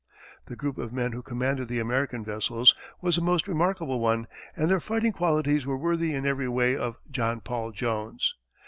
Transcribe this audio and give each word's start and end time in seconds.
The 0.47 0.55
group 0.55 0.79
of 0.79 0.91
men 0.91 1.11
who 1.11 1.21
commanded 1.21 1.67
the 1.67 1.77
American 1.79 2.25
vessels 2.25 2.73
was 3.01 3.19
a 3.19 3.21
most 3.21 3.47
remarkable 3.47 3.99
one, 3.99 4.25
and 4.55 4.67
their 4.67 4.79
fighting 4.79 5.11
qualities 5.11 5.63
were 5.67 5.77
worthy 5.77 6.15
in 6.15 6.25
every 6.25 6.47
way 6.49 6.75
of 6.75 6.97
John 7.11 7.39
Paul 7.39 7.71
Jones. 7.71 8.33